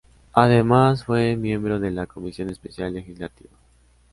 Además 0.33 1.03
fue 1.05 1.35
miembro 1.35 1.79
de 1.79 1.91
la 1.91 2.07
Comisión 2.07 2.49
Especial 2.49 2.91
Legislativa. 2.91 3.53